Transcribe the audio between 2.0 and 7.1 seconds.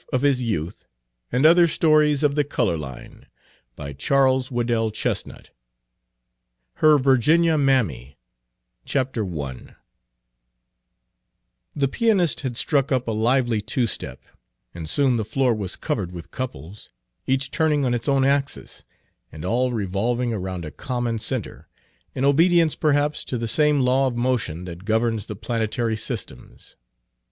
the wife of my youth." Page 25 HER